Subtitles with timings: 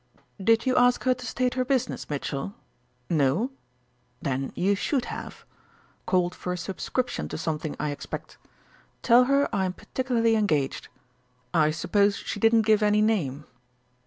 [0.43, 2.55] "Did you ask her to state her business, Mitchell?...
[3.07, 3.51] No?
[4.19, 5.45] Then you should have.
[6.07, 8.39] Called for a subscription to something, I expect.
[9.03, 10.87] Tell her I am particularly engaged.
[11.53, 13.45] I suppose she didn't give any name?"